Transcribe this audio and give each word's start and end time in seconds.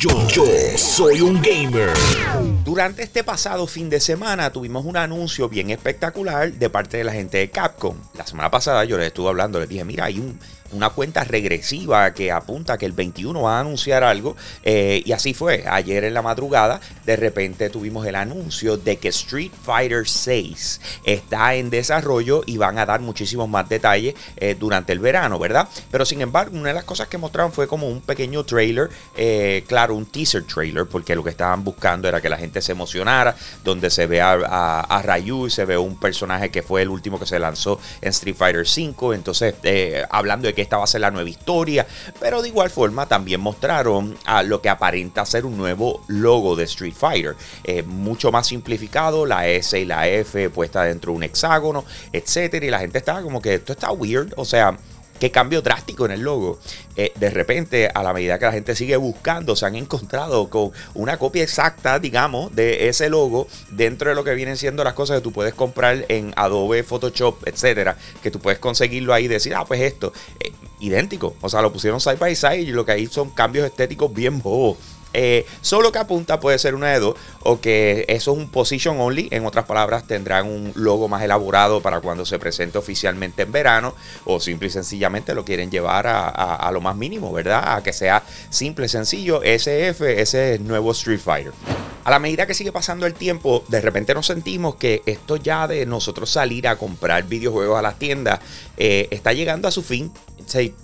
Yo, 0.00 0.28
yo 0.28 0.44
soy 0.76 1.20
un 1.20 1.42
gamer. 1.42 1.90
Durante 2.64 3.02
este 3.02 3.24
pasado 3.24 3.66
fin 3.66 3.90
de 3.90 3.98
semana 3.98 4.52
tuvimos 4.52 4.84
un 4.84 4.96
anuncio 4.96 5.48
bien 5.48 5.70
espectacular 5.70 6.52
de 6.52 6.70
parte 6.70 6.98
de 6.98 7.02
la 7.02 7.12
gente 7.12 7.38
de 7.38 7.50
Capcom. 7.50 7.96
La 8.14 8.24
semana 8.24 8.48
pasada 8.48 8.84
yo 8.84 8.96
les 8.96 9.08
estuve 9.08 9.28
hablando, 9.28 9.58
les 9.58 9.68
dije, 9.68 9.84
mira, 9.84 10.04
hay 10.04 10.20
un, 10.20 10.38
una 10.72 10.90
cuenta 10.90 11.24
regresiva 11.24 12.12
que 12.12 12.30
apunta 12.30 12.78
que 12.78 12.86
el 12.86 12.92
21 12.92 13.40
va 13.42 13.56
a 13.56 13.60
anunciar 13.60 14.04
algo. 14.04 14.36
Eh, 14.62 15.02
y 15.04 15.12
así 15.12 15.34
fue. 15.34 15.64
Ayer 15.66 16.04
en 16.04 16.14
la 16.14 16.22
madrugada, 16.22 16.80
de 17.06 17.16
repente 17.16 17.70
tuvimos 17.70 18.06
el 18.06 18.16
anuncio 18.16 18.76
de 18.76 18.96
que 18.96 19.08
Street 19.08 19.52
Fighter 19.62 20.08
6 20.08 20.80
está 21.04 21.54
en 21.54 21.70
desarrollo 21.70 22.42
y 22.46 22.56
van 22.56 22.78
a 22.78 22.86
dar 22.86 23.00
muchísimos 23.00 23.48
más 23.48 23.68
detalles 23.68 24.14
eh, 24.36 24.56
durante 24.58 24.92
el 24.92 24.98
verano, 24.98 25.38
¿verdad? 25.38 25.68
Pero 25.90 26.04
sin 26.04 26.20
embargo, 26.20 26.56
una 26.56 26.68
de 26.68 26.74
las 26.74 26.84
cosas 26.84 27.08
que 27.08 27.18
mostraron 27.18 27.52
fue 27.52 27.66
como 27.66 27.88
un 27.88 28.00
pequeño 28.00 28.44
trailer, 28.44 28.90
eh, 29.16 29.64
claro, 29.66 29.94
un 29.94 30.06
teaser 30.06 30.44
trailer, 30.44 30.86
porque 30.86 31.14
lo 31.14 31.24
que 31.24 31.30
estaban 31.30 31.64
buscando 31.64 32.08
era 32.08 32.20
que 32.20 32.28
la 32.28 32.38
gente 32.38 32.60
se 32.60 32.72
emocionara, 32.72 33.34
donde 33.64 33.90
se 33.90 34.06
ve 34.06 34.20
a, 34.20 34.32
a, 34.80 35.02
Ryu 35.02 35.46
y 35.46 35.50
se 35.50 35.64
ve 35.64 35.78
un 35.78 35.98
personaje 35.98 36.50
que 36.50 36.62
fue 36.62 36.82
el 36.82 36.88
último 36.88 37.18
que 37.18 37.26
se 37.26 37.38
lanzó 37.38 37.80
en 38.00 38.10
Street 38.10 38.36
Fighter 38.36 38.66
5. 38.66 39.14
Entonces, 39.14 39.54
hablando 40.10 40.46
de 40.46 40.54
que 40.58 40.62
esta 40.62 40.76
va 40.76 40.82
a 40.82 40.88
ser 40.88 41.02
la 41.02 41.12
nueva 41.12 41.30
historia, 41.30 41.86
pero 42.18 42.42
de 42.42 42.48
igual 42.48 42.68
forma 42.68 43.06
también 43.06 43.40
mostraron 43.40 44.18
a 44.24 44.42
lo 44.42 44.60
que 44.60 44.68
aparenta 44.68 45.24
ser 45.24 45.46
un 45.46 45.56
nuevo 45.56 46.02
logo 46.08 46.56
de 46.56 46.64
Street 46.64 46.94
Fighter, 46.98 47.36
eh, 47.62 47.84
mucho 47.84 48.32
más 48.32 48.48
simplificado, 48.48 49.24
la 49.24 49.46
S 49.46 49.78
y 49.78 49.84
la 49.84 50.08
F 50.08 50.50
puesta 50.50 50.82
dentro 50.82 51.12
de 51.12 51.18
un 51.18 51.22
hexágono, 51.22 51.84
etcétera, 52.12 52.66
y 52.66 52.70
la 52.70 52.80
gente 52.80 52.98
estaba 52.98 53.22
como 53.22 53.40
que 53.40 53.54
esto 53.54 53.72
está 53.72 53.92
weird, 53.92 54.34
o 54.36 54.44
sea, 54.44 54.76
qué 55.18 55.30
cambio 55.30 55.62
drástico 55.62 56.06
en 56.06 56.12
el 56.12 56.22
logo. 56.22 56.58
Eh, 56.96 57.12
de 57.16 57.30
repente, 57.30 57.90
a 57.92 58.02
la 58.02 58.12
medida 58.12 58.38
que 58.38 58.46
la 58.46 58.52
gente 58.52 58.74
sigue 58.74 58.96
buscando, 58.96 59.56
se 59.56 59.66
han 59.66 59.76
encontrado 59.76 60.48
con 60.48 60.72
una 60.94 61.18
copia 61.18 61.42
exacta, 61.42 61.98
digamos, 61.98 62.54
de 62.54 62.88
ese 62.88 63.08
logo 63.08 63.46
dentro 63.70 64.10
de 64.10 64.16
lo 64.16 64.24
que 64.24 64.34
vienen 64.34 64.56
siendo 64.56 64.84
las 64.84 64.94
cosas 64.94 65.18
que 65.18 65.22
tú 65.22 65.32
puedes 65.32 65.54
comprar 65.54 66.06
en 66.08 66.32
Adobe, 66.36 66.82
Photoshop, 66.82 67.46
etcétera, 67.46 67.96
que 68.22 68.30
tú 68.30 68.40
puedes 68.40 68.58
conseguirlo 68.58 69.14
ahí 69.14 69.24
y 69.24 69.28
decir, 69.28 69.54
ah, 69.54 69.64
pues 69.64 69.80
esto, 69.80 70.12
eh, 70.40 70.52
idéntico. 70.80 71.34
O 71.40 71.48
sea, 71.48 71.62
lo 71.62 71.72
pusieron 71.72 72.00
side 72.00 72.16
by 72.16 72.34
side 72.34 72.60
y 72.60 72.72
lo 72.72 72.84
que 72.84 72.92
hay 72.92 73.06
son 73.06 73.30
cambios 73.30 73.66
estéticos 73.66 74.12
bien 74.12 74.40
bobos. 74.40 74.78
Eh, 75.14 75.46
solo 75.62 75.90
que 75.90 75.98
apunta 75.98 76.38
puede 76.38 76.58
ser 76.58 76.74
una 76.74 76.88
de 76.88 77.00
dos, 77.00 77.16
o 77.42 77.60
que 77.60 78.04
eso 78.08 78.32
es 78.32 78.38
un 78.38 78.50
position 78.50 79.00
only, 79.00 79.28
en 79.30 79.46
otras 79.46 79.64
palabras 79.64 80.06
tendrán 80.06 80.46
un 80.46 80.72
logo 80.74 81.08
más 81.08 81.22
elaborado 81.22 81.80
para 81.80 82.00
cuando 82.00 82.26
se 82.26 82.38
presente 82.38 82.78
oficialmente 82.78 83.42
en 83.42 83.52
verano, 83.52 83.94
o 84.26 84.38
simple 84.38 84.68
y 84.68 84.70
sencillamente 84.70 85.34
lo 85.34 85.44
quieren 85.44 85.70
llevar 85.70 86.06
a, 86.06 86.70
lo 86.72 86.80
más 86.80 86.94
mínimo, 86.94 87.32
¿verdad? 87.32 87.76
A 87.76 87.82
que 87.82 87.92
sea 87.92 88.22
simple, 88.50 88.86
y 88.86 88.88
sencillo, 88.88 89.42
SF, 89.42 90.20
ese 90.20 90.58
nuevo 90.58 90.92
Street 90.92 91.20
Fighter. 91.20 91.52
A 92.08 92.10
la 92.10 92.20
medida 92.20 92.46
que 92.46 92.54
sigue 92.54 92.72
pasando 92.72 93.04
el 93.04 93.12
tiempo, 93.12 93.66
de 93.68 93.82
repente 93.82 94.14
nos 94.14 94.24
sentimos 94.24 94.76
que 94.76 95.02
esto 95.04 95.36
ya 95.36 95.68
de 95.68 95.84
nosotros 95.84 96.30
salir 96.30 96.66
a 96.66 96.76
comprar 96.76 97.24
videojuegos 97.24 97.78
a 97.78 97.82
las 97.82 97.98
tiendas 97.98 98.40
eh, 98.78 99.08
está 99.10 99.34
llegando 99.34 99.68
a 99.68 99.70
su 99.70 99.82
fin. 99.82 100.10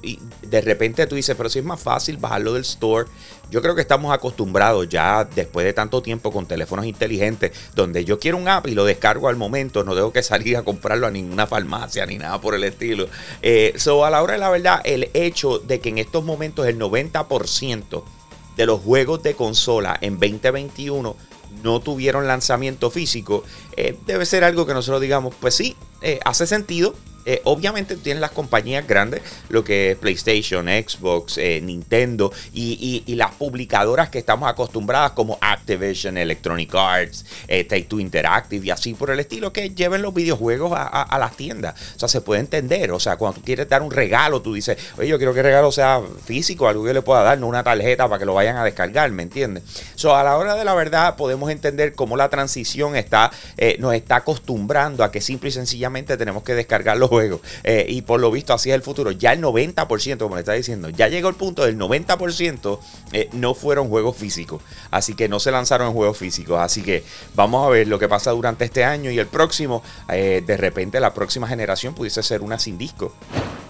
Y 0.02 0.19
de 0.42 0.61
repente 0.61 1.06
tú 1.06 1.14
dices, 1.14 1.34
pero 1.34 1.48
si 1.48 1.61
es 1.61 1.64
más 1.64 1.80
fácil 1.80 2.19
bajarlo 2.19 2.52
del 2.52 2.61
store 2.61 3.08
yo 3.50 3.62
creo 3.62 3.75
que 3.75 3.80
estamos 3.80 4.12
acostumbrados 4.12 4.86
ya 4.89 5.25
después 5.25 5.64
de 5.64 5.72
tanto 5.72 6.02
tiempo 6.02 6.30
con 6.30 6.45
teléfonos 6.45 6.84
inteligentes, 6.84 7.52
donde 7.75 8.05
yo 8.05 8.19
quiero 8.19 8.36
un 8.36 8.48
app 8.48 8.67
y 8.67 8.75
lo 8.75 8.84
descargo 8.84 9.28
al 9.28 9.36
momento, 9.36 9.83
no 9.83 9.95
tengo 9.95 10.12
que 10.12 10.22
salir 10.22 10.58
a 10.58 10.62
comprarlo 10.62 11.06
a 11.06 11.11
ninguna 11.11 11.47
farmacia 11.47 12.05
ni 12.05 12.19
nada 12.19 12.39
por 12.41 12.55
el 12.55 12.64
estilo. 12.64 13.08
Eh, 13.41 13.75
a 13.86 14.11
la 14.11 14.22
hora 14.22 14.34
de 14.34 14.41
la 14.41 14.50
verdad, 14.50 14.83
el 14.84 15.08
hecho 15.14 15.58
de 15.58 15.80
que 15.80 15.89
en 15.89 15.98
estos 15.98 16.22
momentos 16.22 16.67
el 16.67 16.78
90% 16.78 18.02
de 18.57 18.67
los 18.67 18.81
juegos 18.81 19.23
de 19.23 19.35
consola 19.35 19.97
en 20.01 20.15
2021 20.15 21.17
no 21.63 21.81
tuvieron 21.81 22.27
lanzamiento 22.27 22.91
físico, 22.91 23.45
eh, 23.77 23.97
debe 24.07 24.27
ser 24.27 24.45
algo 24.45 24.67
que 24.67 24.75
nosotros 24.75 25.01
digamos, 25.01 25.35
pues 25.41 25.55
sí, 25.55 25.77
eh, 26.03 26.20
hace 26.25 26.47
sentido, 26.47 26.95
eh, 27.27 27.40
obviamente 27.45 27.96
tienen 27.96 28.20
las 28.20 28.33
compañías 28.33 28.86
grandes, 28.86 29.23
lo 29.48 29.64
que 29.64 29.92
es 29.92 29.96
PlayStation, 29.96 30.67
Xbox, 30.67 31.39
eh, 31.39 31.61
Nintendo 31.62 32.33
y, 32.52 33.02
las 33.14 33.33
publicadoras 33.33 34.08
que 34.08 34.18
estamos 34.18 34.48
acostumbradas 34.48 35.12
como 35.12 35.39
Activision, 35.40 36.18
Electronic 36.18 36.74
Arts, 36.74 37.24
eh, 37.46 37.63
Take 37.63 37.84
Two 37.84 38.01
Interactive 38.01 38.67
y 38.67 38.70
así 38.70 38.92
por 38.95 39.11
el 39.11 39.20
estilo, 39.20 39.52
que 39.52 39.70
lleven 39.70 40.02
los 40.02 40.13
videojuegos 40.13 40.73
a, 40.74 41.17
las 41.18 41.36
tiendas. 41.36 41.74
O 41.95 41.98
sea, 42.01 42.08
se 42.08 42.20
puede 42.20 42.40
entender. 42.40 42.90
O 42.90 42.98
sea, 42.98 43.17
cuando 43.17 43.39
tú 43.39 43.45
quieres 43.45 43.68
dar 43.68 43.83
un 43.83 43.92
regalo, 43.92 44.42
tú 44.42 44.52
dices, 44.52 44.77
oye, 44.98 45.08
yo 45.08 45.17
quiero 45.17 45.33
que 45.33 45.40
el 45.40 45.46
regalo 45.46 45.70
sea 45.70 46.02
físico, 46.24 46.67
algo 46.67 46.84
que 46.84 46.92
le 46.92 47.02
pueda 47.02 47.23
dar, 47.23 47.39
no 47.39 47.46
una 47.46 47.63
tarjeta 47.63 48.08
para 48.08 48.18
que 48.18 48.24
lo 48.24 48.34
vayan 48.34 48.57
a 48.57 48.64
descargar, 48.64 49.11
¿me 49.13 49.23
entiendes? 49.23 49.63
So, 49.95 50.17
a 50.17 50.24
la 50.24 50.36
hora 50.36 50.57
de 50.57 50.64
la 50.64 50.74
verdad 50.74 51.14
podemos 51.17 51.51
entender 51.51 51.95
cómo 51.95 52.17
la 52.17 52.29
transición 52.29 52.96
está, 52.96 53.30
nos 53.79 53.95
está 53.95 54.17
acostumbrando 54.17 55.05
a 55.05 55.13
que 55.13 55.20
simple 55.20 55.51
y 55.51 55.52
sencillamente 55.52 56.17
tenemos 56.17 56.42
que 56.42 56.55
descargar 56.55 56.96
los 56.96 57.11
juego. 57.14 57.41
Eh, 57.63 57.86
y 57.89 58.02
por 58.02 58.20
lo 58.20 58.30
visto 58.30 58.52
así 58.52 58.70
es 58.70 58.75
el 58.75 58.83
futuro. 58.83 59.13
Ya 59.13 59.33
el 59.33 59.41
90%, 59.41 60.19
como 60.19 60.35
le 60.35 60.41
está 60.41 60.52
diciendo, 60.52 60.89
ya 60.91 61.08
llegó 61.08 61.29
el 61.29 61.35
punto 61.35 61.64
del 61.64 61.79
90% 61.79 62.79
eh, 63.13 63.29
no 63.33 63.55
fueron 63.55 63.89
juegos 63.89 64.17
físicos. 64.17 64.63
Así 64.91 65.14
que 65.14 65.29
no 65.29 65.41
se 65.41 65.51
lanzaron 65.51 65.89
en 65.89 65.95
juegos 65.95 66.19
físicos. 66.19 66.58
Así 66.58 66.83
que 66.83 67.05
vamos 67.35 67.67
a 67.67 67.70
ver 67.70 67.86
lo 67.89 67.98
que 67.98 68.08
pasa 68.08 68.33
durante 68.33 68.64
este 68.64 68.85
año 68.85 69.11
y 69.11 69.19
el 69.19 69.27
próximo. 69.27 69.83
Eh, 70.08 70.42
de 70.45 70.57
repente 70.57 71.01
la 71.01 71.14
próxima 71.14 71.47
generación 71.47 71.95
pudiese 71.95 72.23
ser 72.23 72.42
una 72.42 72.58
sin 72.58 72.79
disco. 72.79 73.13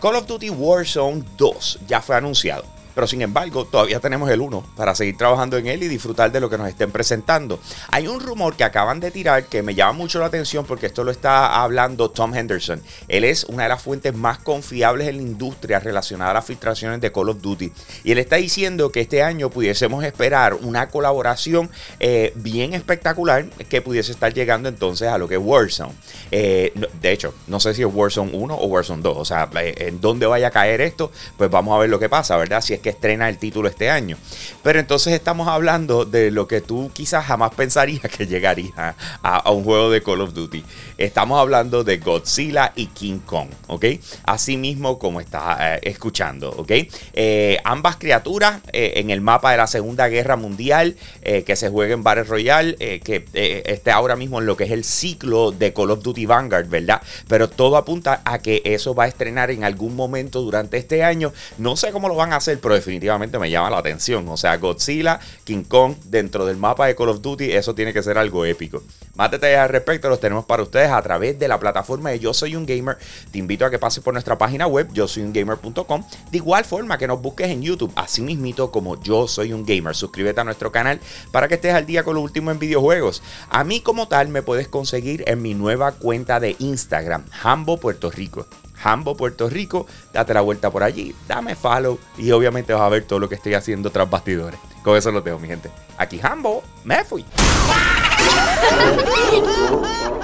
Call 0.00 0.16
of 0.16 0.26
Duty 0.26 0.50
Warzone 0.50 1.24
2 1.36 1.80
ya 1.86 2.00
fue 2.00 2.16
anunciado. 2.16 2.73
Pero 2.94 3.06
sin 3.06 3.22
embargo, 3.22 3.64
todavía 3.64 4.00
tenemos 4.00 4.30
el 4.30 4.40
1 4.40 4.64
para 4.76 4.94
seguir 4.94 5.16
trabajando 5.16 5.56
en 5.56 5.66
él 5.66 5.82
y 5.82 5.88
disfrutar 5.88 6.30
de 6.30 6.40
lo 6.40 6.48
que 6.48 6.58
nos 6.58 6.68
estén 6.68 6.90
presentando. 6.90 7.58
Hay 7.90 8.06
un 8.06 8.20
rumor 8.20 8.56
que 8.56 8.64
acaban 8.64 9.00
de 9.00 9.10
tirar 9.10 9.46
que 9.46 9.62
me 9.62 9.74
llama 9.74 9.92
mucho 9.92 10.20
la 10.20 10.26
atención 10.26 10.64
porque 10.64 10.86
esto 10.86 11.04
lo 11.04 11.10
está 11.10 11.62
hablando 11.62 12.10
Tom 12.10 12.34
Henderson. 12.34 12.82
Él 13.08 13.24
es 13.24 13.44
una 13.44 13.64
de 13.64 13.68
las 13.70 13.82
fuentes 13.82 14.14
más 14.14 14.38
confiables 14.38 15.08
en 15.08 15.16
la 15.16 15.22
industria 15.22 15.80
relacionada 15.80 16.30
a 16.30 16.34
las 16.34 16.44
filtraciones 16.44 17.00
de 17.00 17.12
Call 17.12 17.28
of 17.28 17.40
Duty. 17.40 17.72
Y 18.04 18.12
él 18.12 18.18
está 18.18 18.36
diciendo 18.36 18.90
que 18.92 19.00
este 19.00 19.22
año 19.22 19.50
pudiésemos 19.50 20.04
esperar 20.04 20.54
una 20.54 20.88
colaboración 20.88 21.70
eh, 22.00 22.32
bien 22.36 22.74
espectacular 22.74 23.46
que 23.68 23.82
pudiese 23.82 24.12
estar 24.12 24.32
llegando 24.32 24.68
entonces 24.68 25.08
a 25.08 25.18
lo 25.18 25.28
que 25.28 25.34
es 25.34 25.40
Warzone. 25.42 25.92
Eh, 26.30 26.72
de 27.00 27.12
hecho, 27.12 27.34
no 27.46 27.60
sé 27.60 27.74
si 27.74 27.82
es 27.82 27.88
Warzone 27.92 28.30
1 28.32 28.54
o 28.54 28.66
Warzone 28.66 29.02
2. 29.02 29.16
O 29.16 29.24
sea, 29.24 29.48
eh, 29.60 29.74
en 29.78 30.00
dónde 30.00 30.26
vaya 30.26 30.48
a 30.48 30.50
caer 30.50 30.80
esto, 30.80 31.10
pues 31.36 31.50
vamos 31.50 31.74
a 31.74 31.78
ver 31.78 31.90
lo 31.90 31.98
que 31.98 32.08
pasa, 32.08 32.36
¿verdad? 32.36 32.60
Si 32.60 32.74
es 32.74 32.80
que 32.84 32.90
estrena 32.90 33.30
el 33.30 33.38
título 33.38 33.66
este 33.66 33.88
año. 33.88 34.18
Pero 34.62 34.78
entonces 34.78 35.14
estamos 35.14 35.48
hablando 35.48 36.04
de 36.04 36.30
lo 36.30 36.46
que 36.46 36.60
tú 36.60 36.90
quizás 36.92 37.24
jamás 37.24 37.54
pensarías 37.54 38.02
que 38.02 38.26
llegaría 38.26 38.94
a, 39.22 39.50
un 39.50 39.64
juego 39.64 39.90
de 39.90 40.02
Call 40.02 40.20
of 40.20 40.34
Duty. 40.34 40.62
Estamos 40.98 41.40
hablando 41.40 41.82
de 41.82 41.96
Godzilla 41.96 42.72
y 42.76 42.88
King 42.88 43.20
Kong, 43.20 43.48
¿ok? 43.68 43.86
Así 44.24 44.58
mismo 44.58 44.98
como 44.98 45.22
estás 45.22 45.56
eh, 45.60 45.80
escuchando, 45.84 46.50
¿ok? 46.50 46.72
Eh, 47.14 47.56
ambas 47.64 47.96
criaturas 47.96 48.60
eh, 48.72 48.92
en 48.96 49.08
el 49.08 49.22
mapa 49.22 49.52
de 49.52 49.56
la 49.56 49.66
Segunda 49.66 50.08
Guerra 50.08 50.36
Mundial 50.36 50.96
que 51.22 51.56
se 51.56 51.70
juega 51.70 51.94
en 51.94 52.02
Battle 52.02 52.24
Royale, 52.24 52.76
que 53.02 53.24
esté 53.64 53.90
ahora 53.90 54.14
mismo 54.14 54.40
en 54.40 54.46
lo 54.46 54.58
que 54.58 54.64
es 54.64 54.70
el 54.70 54.84
ciclo 54.84 55.52
de 55.52 55.72
Call 55.72 55.90
of 55.90 56.02
Duty 56.02 56.26
Vanguard, 56.26 56.68
¿verdad? 56.68 57.00
Pero 57.28 57.48
todo 57.48 57.78
apunta 57.78 58.20
a 58.26 58.40
que 58.40 58.60
eso 58.64 58.94
va 58.94 59.04
a 59.04 59.08
estrenar 59.08 59.50
en 59.50 59.64
algún 59.64 59.96
momento 59.96 60.42
durante 60.42 60.76
este 60.76 61.02
año. 61.02 61.32
No 61.56 61.76
sé 61.76 61.92
cómo 61.92 62.08
lo 62.08 62.14
van 62.14 62.34
a 62.34 62.36
hacer, 62.36 62.60
pero 62.60 62.73
definitivamente 62.74 63.38
me 63.38 63.50
llama 63.50 63.70
la 63.70 63.78
atención. 63.78 64.28
O 64.28 64.36
sea, 64.36 64.56
Godzilla, 64.56 65.18
King 65.44 65.64
Kong 65.64 65.94
dentro 66.04 66.46
del 66.46 66.56
mapa 66.56 66.86
de 66.86 66.94
Call 66.94 67.08
of 67.08 67.22
Duty, 67.22 67.52
eso 67.52 67.74
tiene 67.74 67.92
que 67.92 68.02
ser 68.02 68.18
algo 68.18 68.44
épico. 68.44 68.82
Más 69.16 69.30
detalles 69.30 69.58
al 69.58 69.68
respecto 69.68 70.08
los 70.08 70.20
tenemos 70.20 70.44
para 70.44 70.62
ustedes 70.62 70.90
a 70.90 71.00
través 71.02 71.38
de 71.38 71.48
la 71.48 71.58
plataforma 71.58 72.10
de 72.10 72.18
Yo 72.18 72.34
Soy 72.34 72.56
Un 72.56 72.66
Gamer. 72.66 72.98
Te 73.30 73.38
invito 73.38 73.64
a 73.64 73.70
que 73.70 73.78
pases 73.78 74.02
por 74.02 74.12
nuestra 74.12 74.36
página 74.38 74.66
web, 74.66 74.88
yo 74.92 75.08
soy. 75.08 75.24
De 75.24 76.36
igual 76.36 76.64
forma 76.64 76.98
que 76.98 77.06
nos 77.06 77.20
busques 77.22 77.48
en 77.48 77.62
YouTube, 77.62 77.92
así 77.96 78.20
mismito 78.20 78.70
como 78.70 79.00
Yo 79.02 79.28
Soy 79.28 79.52
Un 79.52 79.64
Gamer. 79.64 79.94
Suscríbete 79.94 80.40
a 80.40 80.44
nuestro 80.44 80.72
canal 80.72 81.00
para 81.30 81.48
que 81.48 81.54
estés 81.54 81.74
al 81.74 81.86
día 81.86 82.02
con 82.02 82.14
lo 82.14 82.20
último 82.20 82.50
en 82.50 82.58
videojuegos. 82.58 83.22
A 83.48 83.64
mí 83.64 83.80
como 83.80 84.08
tal 84.08 84.28
me 84.28 84.42
puedes 84.42 84.68
conseguir 84.68 85.24
en 85.26 85.40
mi 85.42 85.54
nueva 85.54 85.92
cuenta 85.92 86.40
de 86.40 86.56
Instagram, 86.58 87.24
Hambo 87.42 87.78
Puerto 87.78 88.10
Rico. 88.10 88.46
Hambo, 88.84 89.16
Puerto 89.16 89.48
Rico. 89.48 89.86
Date 90.12 90.34
la 90.34 90.42
vuelta 90.42 90.70
por 90.70 90.82
allí, 90.82 91.14
dame 91.26 91.56
follow 91.56 91.98
y 92.16 92.30
obviamente 92.30 92.72
vas 92.72 92.82
a 92.82 92.88
ver 92.88 93.04
todo 93.04 93.18
lo 93.18 93.28
que 93.28 93.34
estoy 93.34 93.54
haciendo 93.54 93.90
tras 93.90 94.08
bastidores. 94.08 94.60
Con 94.82 94.96
eso 94.96 95.10
lo 95.10 95.22
dejo, 95.22 95.38
mi 95.38 95.48
gente. 95.48 95.70
Aquí 95.96 96.20
Hambo, 96.22 96.62
me 96.84 97.04
fui. 97.04 97.24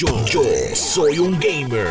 Yo, 0.00 0.24
yo 0.24 0.42
soy 0.74 1.18
un 1.18 1.38
gamer. 1.38 1.90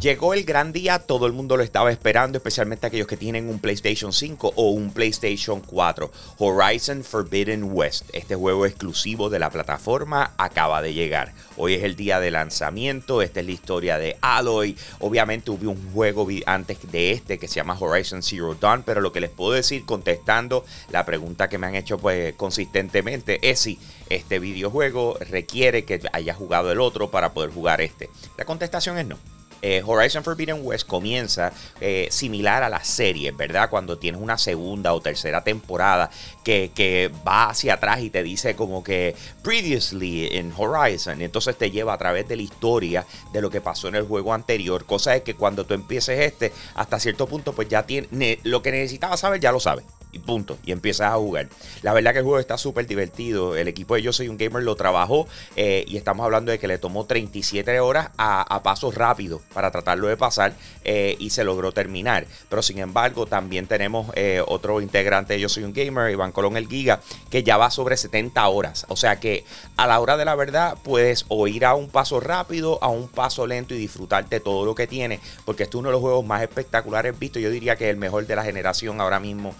Llegó 0.00 0.34
el 0.34 0.42
gran 0.42 0.72
día, 0.72 0.98
todo 0.98 1.26
el 1.28 1.32
mundo 1.32 1.56
lo 1.56 1.62
estaba 1.62 1.92
esperando, 1.92 2.38
especialmente 2.38 2.88
aquellos 2.88 3.06
que 3.06 3.16
tienen 3.16 3.48
un 3.48 3.60
PlayStation 3.60 4.12
5 4.12 4.54
o 4.56 4.70
un 4.70 4.92
PlayStation 4.92 5.60
4. 5.60 6.10
Horizon 6.38 7.04
Forbidden 7.04 7.70
West, 7.72 8.06
este 8.12 8.34
juego 8.34 8.66
exclusivo 8.66 9.28
de 9.30 9.38
la 9.38 9.50
plataforma, 9.50 10.32
acaba 10.36 10.82
de 10.82 10.94
llegar. 10.94 11.32
Hoy 11.56 11.74
es 11.74 11.84
el 11.84 11.94
día 11.94 12.18
de 12.18 12.32
lanzamiento, 12.32 13.22
esta 13.22 13.38
es 13.38 13.46
la 13.46 13.52
historia 13.52 13.98
de 13.98 14.16
Aloy. 14.20 14.76
Obviamente 14.98 15.52
hubo 15.52 15.70
un 15.70 15.92
juego 15.92 16.26
antes 16.46 16.78
de 16.90 17.12
este 17.12 17.38
que 17.38 17.46
se 17.46 17.56
llama 17.56 17.76
Horizon 17.78 18.22
Zero 18.22 18.56
Dawn, 18.56 18.82
pero 18.84 19.00
lo 19.00 19.12
que 19.12 19.20
les 19.20 19.30
puedo 19.30 19.52
decir 19.52 19.84
contestando 19.84 20.64
la 20.90 21.04
pregunta 21.04 21.48
que 21.48 21.58
me 21.58 21.68
han 21.68 21.76
hecho 21.76 21.98
pues 21.98 22.34
consistentemente 22.34 23.38
es 23.48 23.60
si 23.60 23.78
este 24.10 24.38
videojuego 24.38 25.18
requiere 25.28 25.84
que 25.84 26.00
haya 26.12 26.34
jugado 26.34 26.72
el 26.72 26.80
otro 26.80 27.10
para 27.10 27.27
poder 27.32 27.50
jugar 27.50 27.80
este. 27.80 28.10
La 28.36 28.44
contestación 28.44 28.98
es 28.98 29.06
no. 29.06 29.18
Eh, 29.60 29.82
Horizon 29.84 30.22
Forbidden 30.22 30.60
West 30.62 30.86
comienza 30.86 31.52
eh, 31.80 32.06
similar 32.10 32.62
a 32.62 32.68
la 32.68 32.84
serie, 32.84 33.32
¿verdad? 33.32 33.68
Cuando 33.68 33.98
tienes 33.98 34.20
una 34.20 34.38
segunda 34.38 34.92
o 34.94 35.00
tercera 35.00 35.42
temporada 35.42 36.10
que, 36.44 36.70
que, 36.74 37.10
va 37.26 37.50
hacia 37.50 37.74
atrás 37.74 38.00
y 38.00 38.10
te 38.10 38.22
dice 38.22 38.54
como 38.54 38.84
que 38.84 39.16
previously 39.42 40.26
in 40.26 40.52
Horizon, 40.56 41.22
entonces 41.22 41.58
te 41.58 41.70
lleva 41.70 41.94
a 41.94 41.98
través 41.98 42.28
de 42.28 42.36
la 42.36 42.42
historia 42.42 43.04
de 43.32 43.42
lo 43.42 43.50
que 43.50 43.60
pasó 43.60 43.88
en 43.88 43.96
el 43.96 44.04
juego 44.04 44.32
anterior. 44.32 44.84
Cosa 44.84 45.16
es 45.16 45.22
que 45.22 45.34
cuando 45.34 45.66
tú 45.66 45.74
empieces 45.74 46.20
este, 46.20 46.52
hasta 46.74 47.00
cierto 47.00 47.26
punto, 47.26 47.52
pues 47.52 47.68
ya 47.68 47.84
tiene 47.84 48.38
lo 48.44 48.62
que 48.62 48.70
necesitabas 48.70 49.20
saber, 49.20 49.40
ya 49.40 49.50
lo 49.50 49.58
sabes 49.58 49.84
y 50.12 50.18
punto. 50.18 50.58
Y 50.64 50.72
empiezas 50.72 51.12
a 51.12 51.16
jugar. 51.16 51.48
La 51.82 51.92
verdad 51.92 52.12
que 52.12 52.18
el 52.18 52.24
juego 52.24 52.38
está 52.38 52.58
súper 52.58 52.86
divertido. 52.86 53.56
El 53.56 53.68
equipo 53.68 53.94
de 53.94 54.02
Yo 54.02 54.12
Soy 54.12 54.28
un 54.28 54.38
Gamer 54.38 54.62
lo 54.62 54.76
trabajó 54.76 55.26
eh, 55.56 55.84
y 55.86 55.96
estamos 55.96 56.24
hablando 56.24 56.52
de 56.52 56.58
que 56.58 56.68
le 56.68 56.78
tomó 56.78 57.04
37 57.04 57.80
horas 57.80 58.10
a, 58.16 58.42
a 58.42 58.62
pasos 58.62 58.94
rápidos 58.94 59.42
para 59.52 59.70
tratarlo 59.70 60.08
de 60.08 60.16
pasar 60.16 60.54
eh, 60.84 61.16
y 61.18 61.30
se 61.30 61.44
logró 61.44 61.72
terminar. 61.72 62.26
Pero 62.48 62.62
sin 62.62 62.78
embargo, 62.78 63.26
también 63.26 63.66
tenemos 63.66 64.10
eh, 64.14 64.42
otro 64.46 64.80
integrante 64.80 65.34
de 65.34 65.40
Yo 65.40 65.48
Soy 65.48 65.64
un 65.64 65.72
Gamer, 65.72 66.10
Iván 66.10 66.32
Colón 66.32 66.56
el 66.56 66.68
Giga, 66.68 67.00
que 67.30 67.42
ya 67.42 67.56
va 67.56 67.70
sobre 67.70 67.96
70 67.96 68.46
horas. 68.48 68.86
O 68.88 68.96
sea 68.96 69.20
que 69.20 69.44
a 69.76 69.86
la 69.86 70.00
hora 70.00 70.16
de 70.16 70.24
la 70.24 70.34
verdad 70.34 70.76
puedes 70.82 71.24
o 71.28 71.46
a 71.46 71.74
un 71.74 71.88
paso 71.88 72.20
rápido, 72.20 72.78
a 72.82 72.88
un 72.88 73.08
paso 73.08 73.46
lento 73.46 73.74
y 73.74 73.78
disfrutarte 73.78 74.40
todo 74.40 74.64
lo 74.64 74.74
que 74.74 74.86
tiene, 74.86 75.20
porque 75.44 75.64
este 75.64 75.76
es 75.76 75.80
uno 75.80 75.88
de 75.88 75.92
los 75.92 76.00
juegos 76.00 76.24
más 76.24 76.42
espectaculares 76.42 77.18
visto. 77.18 77.38
Yo 77.38 77.50
diría 77.50 77.76
que 77.76 77.84
es 77.84 77.90
el 77.90 77.96
mejor 77.96 78.26
de 78.26 78.36
la 78.36 78.44
generación 78.44 79.00
ahora 79.00 79.20
mismo. 79.20 79.54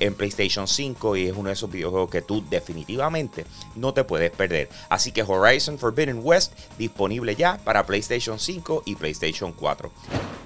En 0.00 0.14
PlayStation 0.14 0.66
5 0.66 1.16
y 1.16 1.28
es 1.28 1.36
uno 1.36 1.48
de 1.48 1.54
esos 1.54 1.70
videojuegos 1.70 2.10
que 2.10 2.22
tú 2.22 2.44
definitivamente 2.48 3.44
no 3.76 3.94
te 3.94 4.04
puedes 4.04 4.30
perder. 4.30 4.68
Así 4.88 5.12
que 5.12 5.22
Horizon 5.22 5.78
Forbidden 5.78 6.20
West 6.22 6.52
disponible 6.78 7.36
ya 7.36 7.58
para 7.58 7.86
PlayStation 7.86 8.38
5 8.38 8.84
y 8.86 8.96
PlayStation 8.96 9.52
4. 9.52 9.90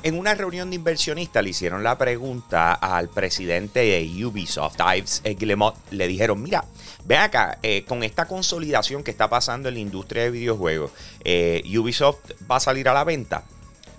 En 0.02 0.18
una 0.18 0.34
reunión 0.34 0.68
de 0.68 0.76
inversionistas 0.76 1.42
le 1.42 1.50
hicieron 1.50 1.82
la 1.82 1.96
pregunta 1.96 2.74
al 2.74 3.08
presidente 3.08 3.80
de 3.80 4.26
Ubisoft, 4.26 4.78
Ives 4.80 5.22
Guillemot. 5.24 5.74
Le 5.92 6.06
dijeron, 6.06 6.42
mira, 6.42 6.64
ve 7.06 7.16
acá, 7.16 7.58
eh, 7.62 7.84
con 7.88 8.02
esta 8.02 8.26
consolidación 8.26 9.02
que 9.02 9.10
está 9.10 9.30
pasando 9.30 9.68
en 9.68 9.76
la 9.76 9.80
industria 9.80 10.24
de 10.24 10.30
videojuegos, 10.30 10.90
eh, 11.24 11.62
Ubisoft 11.78 12.32
va 12.50 12.56
a 12.56 12.60
salir 12.60 12.88
a 12.88 12.92
la 12.92 13.04
venta. 13.04 13.44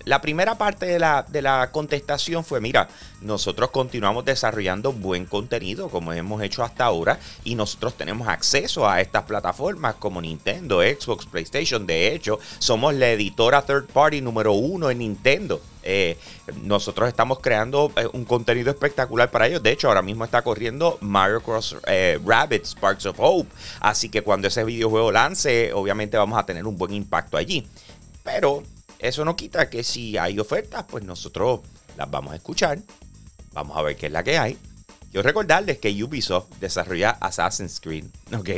La 0.06 0.20
primera 0.20 0.56
parte 0.56 0.86
de 0.86 1.00
la, 1.00 1.26
de 1.26 1.42
la, 1.42 1.72
contestación 1.72 2.44
fue, 2.44 2.60
mira, 2.60 2.88
nosotros 3.22 3.70
continuamos 3.72 4.24
desarrollando 4.24 4.92
buen 4.92 5.26
contenido 5.26 5.88
como 5.88 6.12
hemos 6.12 6.40
hecho 6.42 6.62
hasta 6.62 6.84
ahora 6.84 7.18
y 7.42 7.56
nosotros 7.56 7.94
tenemos 7.94 8.28
acceso 8.28 8.88
a 8.88 9.00
estas 9.00 9.24
plataformas 9.24 9.96
como 9.96 10.20
Nintendo, 10.20 10.80
Xbox, 10.80 11.26
PlayStation. 11.26 11.88
De 11.88 12.14
hecho, 12.14 12.38
somos 12.60 12.94
la 12.94 13.10
editora 13.10 13.62
third 13.62 13.86
party 13.86 14.20
número 14.20 14.52
uno 14.52 14.90
en 14.90 14.98
Nintendo. 14.98 15.60
Eh, 15.82 16.16
nosotros 16.62 17.08
estamos 17.08 17.40
creando 17.40 17.90
eh, 17.96 18.06
un 18.12 18.24
contenido 18.24 18.70
espectacular 18.70 19.32
para 19.32 19.48
ellos. 19.48 19.60
De 19.60 19.72
hecho, 19.72 19.88
ahora 19.88 20.02
mismo 20.02 20.24
está 20.24 20.42
corriendo 20.42 20.98
Mario 21.00 21.42
Cross 21.42 21.78
eh, 21.88 22.20
Rabbit 22.24 22.64
Sparks 22.64 23.06
of 23.06 23.16
Hope. 23.18 23.50
Así 23.80 24.08
que 24.08 24.22
cuando 24.22 24.46
ese 24.46 24.62
videojuego 24.62 25.10
lance, 25.10 25.72
obviamente 25.72 26.16
vamos 26.16 26.38
a 26.38 26.46
tener 26.46 26.64
un 26.64 26.78
buen 26.78 26.92
impacto 26.92 27.36
allí. 27.36 27.66
Pero 28.22 28.62
eso 29.08 29.24
no 29.24 29.36
quita 29.36 29.70
que 29.70 29.82
si 29.82 30.16
hay 30.16 30.38
ofertas, 30.38 30.84
pues 30.88 31.04
nosotros 31.04 31.60
las 31.96 32.10
vamos 32.10 32.32
a 32.32 32.36
escuchar. 32.36 32.78
Vamos 33.52 33.76
a 33.76 33.82
ver 33.82 33.96
qué 33.96 34.06
es 34.06 34.12
la 34.12 34.22
que 34.22 34.38
hay. 34.38 34.58
Quiero 35.10 35.26
recordarles 35.26 35.78
que 35.78 36.04
Ubisoft 36.04 36.58
desarrolla 36.60 37.10
Assassin's 37.10 37.80
Creed, 37.80 38.04
¿ok? 38.36 38.50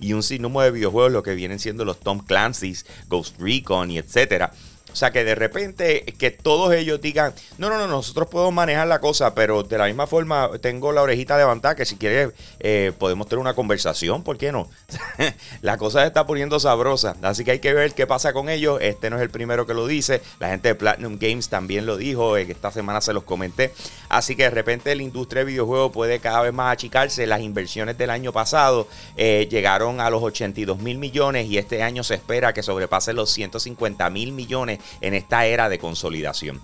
Y 0.00 0.12
un 0.14 0.22
sinnúmero 0.22 0.64
de 0.64 0.70
videojuegos, 0.70 1.12
lo 1.12 1.22
que 1.22 1.34
vienen 1.34 1.58
siendo 1.58 1.84
los 1.84 2.00
Tom 2.00 2.20
Clancy's, 2.20 2.86
Ghost 3.08 3.38
Recon 3.38 3.90
y 3.90 3.98
etcétera. 3.98 4.52
O 4.96 4.98
sea, 4.98 5.10
que 5.10 5.24
de 5.24 5.34
repente 5.34 6.06
que 6.18 6.30
todos 6.30 6.72
ellos 6.72 7.02
digan, 7.02 7.34
no, 7.58 7.68
no, 7.68 7.76
no, 7.76 7.86
nosotros 7.86 8.28
podemos 8.28 8.54
manejar 8.54 8.86
la 8.86 8.98
cosa, 8.98 9.34
pero 9.34 9.62
de 9.62 9.76
la 9.76 9.84
misma 9.84 10.06
forma 10.06 10.48
tengo 10.62 10.90
la 10.90 11.02
orejita 11.02 11.36
levantada 11.36 11.74
que 11.74 11.84
si 11.84 11.96
quieres 11.96 12.32
eh, 12.60 12.92
podemos 12.98 13.28
tener 13.28 13.40
una 13.40 13.52
conversación, 13.52 14.22
¿por 14.22 14.38
qué 14.38 14.52
no? 14.52 14.70
la 15.60 15.76
cosa 15.76 16.00
se 16.00 16.06
está 16.06 16.26
poniendo 16.26 16.58
sabrosa, 16.58 17.14
así 17.20 17.44
que 17.44 17.50
hay 17.50 17.58
que 17.58 17.74
ver 17.74 17.92
qué 17.92 18.06
pasa 18.06 18.32
con 18.32 18.48
ellos. 18.48 18.78
Este 18.80 19.10
no 19.10 19.16
es 19.16 19.22
el 19.22 19.28
primero 19.28 19.66
que 19.66 19.74
lo 19.74 19.86
dice, 19.86 20.22
la 20.40 20.48
gente 20.48 20.68
de 20.68 20.74
Platinum 20.74 21.18
Games 21.20 21.50
también 21.50 21.84
lo 21.84 21.98
dijo, 21.98 22.38
eh, 22.38 22.46
esta 22.48 22.72
semana 22.72 23.02
se 23.02 23.12
los 23.12 23.24
comenté. 23.24 23.74
Así 24.08 24.34
que 24.34 24.44
de 24.44 24.50
repente 24.50 24.94
la 24.94 25.02
industria 25.02 25.40
de 25.40 25.50
videojuegos 25.50 25.92
puede 25.92 26.20
cada 26.20 26.40
vez 26.40 26.54
más 26.54 26.72
achicarse. 26.72 27.26
Las 27.26 27.42
inversiones 27.42 27.98
del 27.98 28.08
año 28.08 28.32
pasado 28.32 28.88
eh, 29.18 29.46
llegaron 29.50 30.00
a 30.00 30.08
los 30.08 30.22
82 30.22 30.78
mil 30.78 30.96
millones 30.96 31.48
y 31.48 31.58
este 31.58 31.82
año 31.82 32.02
se 32.02 32.14
espera 32.14 32.54
que 32.54 32.62
sobrepase 32.62 33.12
los 33.12 33.30
150 33.30 34.08
mil 34.08 34.32
millones 34.32 34.78
en 35.00 35.14
esta 35.14 35.46
era 35.46 35.68
de 35.68 35.78
consolidación. 35.78 36.60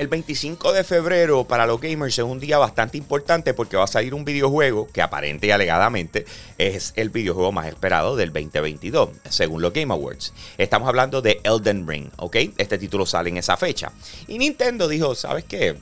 El 0.00 0.08
25 0.08 0.72
de 0.72 0.82
febrero 0.82 1.44
para 1.44 1.66
los 1.66 1.78
gamers 1.78 2.18
es 2.18 2.24
un 2.24 2.40
día 2.40 2.56
bastante 2.56 2.96
importante 2.96 3.52
porque 3.52 3.76
va 3.76 3.84
a 3.84 3.86
salir 3.86 4.14
un 4.14 4.24
videojuego 4.24 4.88
que 4.90 5.02
aparente 5.02 5.46
y 5.46 5.50
alegadamente 5.50 6.24
es 6.56 6.94
el 6.96 7.10
videojuego 7.10 7.52
más 7.52 7.66
esperado 7.66 8.16
del 8.16 8.32
2022, 8.32 9.10
según 9.28 9.60
los 9.60 9.74
Game 9.74 9.92
Awards. 9.92 10.32
Estamos 10.56 10.88
hablando 10.88 11.20
de 11.20 11.42
Elden 11.44 11.86
Ring, 11.86 12.08
¿ok? 12.16 12.36
Este 12.56 12.78
título 12.78 13.04
sale 13.04 13.28
en 13.28 13.36
esa 13.36 13.58
fecha. 13.58 13.92
Y 14.26 14.38
Nintendo 14.38 14.88
dijo, 14.88 15.14
¿sabes 15.14 15.44
qué? 15.44 15.76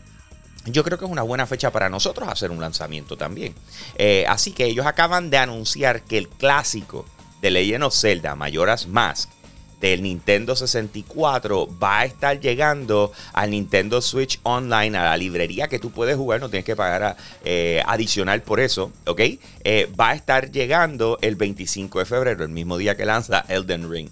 Yo 0.65 0.83
creo 0.83 0.99
que 0.99 1.05
es 1.05 1.11
una 1.13 1.23
buena 1.23 1.47
fecha 1.47 1.71
para 1.71 1.89
nosotros 1.89 2.29
hacer 2.29 2.51
un 2.51 2.61
lanzamiento 2.61 3.17
también. 3.17 3.55
Eh, 3.97 4.25
así 4.27 4.51
que 4.51 4.65
ellos 4.65 4.87
acaban 4.87 5.31
de 5.31 5.39
anunciar 5.39 6.03
que 6.03 6.19
el 6.19 6.29
clásico 6.29 7.07
de 7.41 7.53
Legend 7.53 7.85
of 7.85 7.95
Zelda, 7.95 8.35
Mayoras 8.35 8.89
Mask, 8.89 9.31
del 9.81 10.03
Nintendo 10.03 10.57
64 10.57 11.69
va 11.81 12.01
a 12.01 12.05
estar 12.05 12.41
llegando 12.41 13.13
al 13.33 13.51
Nintendo 13.51 14.01
Switch 14.01 14.41
Online, 14.43 14.97
a 14.97 15.05
la 15.05 15.17
librería 15.17 15.69
que 15.69 15.79
tú 15.79 15.91
puedes 15.91 16.17
jugar, 16.17 16.41
no 16.41 16.49
tienes 16.49 16.65
que 16.65 16.77
pagar 16.77 17.17
eh, 17.45 17.83
adicional 17.87 18.43
por 18.43 18.61
eso, 18.61 18.93
¿ok? 19.07 19.21
Eh, 19.65 19.91
va 19.99 20.11
a 20.11 20.15
estar 20.15 20.51
llegando 20.51 21.19
el 21.23 21.37
25 21.37 22.01
de 22.01 22.05
febrero, 22.05 22.43
el 22.45 22.51
mismo 22.51 22.77
día 22.77 22.97
que 22.97 23.05
lanza 23.05 23.45
Elden 23.49 23.91
Ring. 23.91 24.09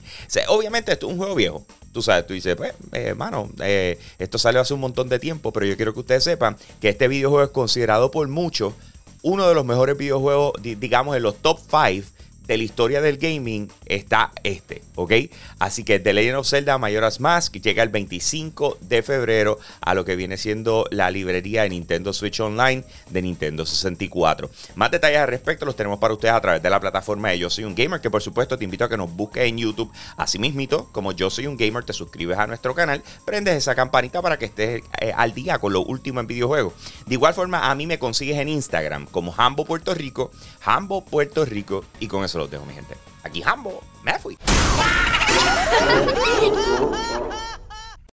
obviamente 0.48 0.92
esto 0.92 1.06
es 1.06 1.12
un 1.12 1.18
juego 1.18 1.34
viejo, 1.34 1.66
tú 1.92 2.02
sabes, 2.02 2.26
tú 2.26 2.34
dices, 2.34 2.54
pues, 2.56 2.74
hermano, 2.92 3.50
eh, 3.60 3.98
esto 4.18 4.38
salió 4.38 4.60
hace 4.60 4.74
un 4.74 4.80
montón 4.80 5.08
de 5.08 5.18
tiempo, 5.18 5.52
pero 5.52 5.66
yo 5.66 5.76
quiero 5.76 5.94
que 5.94 6.00
ustedes 6.00 6.24
sepan 6.24 6.56
que 6.80 6.90
este 6.90 7.08
videojuego 7.08 7.44
es 7.44 7.50
considerado 7.50 8.10
por 8.10 8.28
muchos 8.28 8.74
uno 9.22 9.48
de 9.48 9.54
los 9.54 9.64
mejores 9.64 9.96
videojuegos, 9.96 10.52
digamos, 10.62 11.16
en 11.16 11.22
los 11.24 11.36
top 11.38 11.58
5 11.58 12.15
de 12.46 12.56
la 12.56 12.62
historia 12.62 13.00
del 13.00 13.18
gaming 13.18 13.70
está 13.86 14.32
este, 14.42 14.82
¿ok? 14.94 15.12
Así 15.58 15.84
que 15.84 15.98
The 15.98 16.12
Legend 16.12 16.38
of 16.38 16.48
Zelda 16.48 16.78
Majora's 16.78 17.20
Mask 17.20 17.56
llega 17.56 17.82
el 17.82 17.88
25 17.88 18.78
de 18.80 19.02
febrero 19.02 19.58
a 19.80 19.94
lo 19.94 20.04
que 20.04 20.16
viene 20.16 20.36
siendo 20.36 20.86
la 20.90 21.10
librería 21.10 21.62
de 21.62 21.70
Nintendo 21.70 22.12
Switch 22.12 22.40
Online 22.40 22.84
de 23.10 23.22
Nintendo 23.22 23.66
64. 23.66 24.50
Más 24.74 24.90
detalles 24.90 25.18
al 25.18 25.28
respecto 25.28 25.66
los 25.66 25.76
tenemos 25.76 25.98
para 25.98 26.14
ustedes 26.14 26.34
a 26.34 26.40
través 26.40 26.62
de 26.62 26.70
la 26.70 26.80
plataforma 26.80 27.30
de 27.30 27.38
Yo 27.38 27.50
Soy 27.50 27.64
Un 27.64 27.74
Gamer, 27.74 28.00
que 28.00 28.10
por 28.10 28.22
supuesto 28.22 28.58
te 28.58 28.64
invito 28.64 28.84
a 28.84 28.88
que 28.88 28.96
nos 28.96 29.12
busques 29.12 29.44
en 29.44 29.58
YouTube. 29.58 29.92
Así 30.16 30.38
mismito, 30.38 30.88
como 30.92 31.12
Yo 31.12 31.30
Soy 31.30 31.46
Un 31.46 31.56
Gamer, 31.56 31.84
te 31.84 31.92
suscribes 31.92 32.38
a 32.38 32.46
nuestro 32.46 32.74
canal, 32.74 33.02
prendes 33.24 33.56
esa 33.56 33.74
campanita 33.74 34.22
para 34.22 34.38
que 34.38 34.46
estés 34.46 34.82
eh, 35.00 35.12
al 35.16 35.34
día 35.34 35.58
con 35.58 35.72
lo 35.72 35.82
último 35.82 36.20
en 36.20 36.26
videojuegos. 36.26 36.74
De 37.06 37.14
igual 37.14 37.34
forma, 37.34 37.70
a 37.70 37.74
mí 37.74 37.86
me 37.86 37.98
consigues 37.98 38.38
en 38.38 38.48
Instagram 38.48 39.06
como 39.06 39.34
Hambo 39.36 39.64
Puerto 39.64 39.94
Rico, 39.94 40.30
Hambo 40.64 41.04
Puerto 41.04 41.44
Rico, 41.44 41.84
y 42.00 42.08
con 42.08 42.24
eso 42.24 42.35
los 42.36 42.50
dejo, 42.50 42.64
mi 42.64 42.74
gente. 42.74 42.96
Aquí 43.22 43.42
Hambo, 43.42 43.82
me 44.02 44.18
fui. 44.18 44.36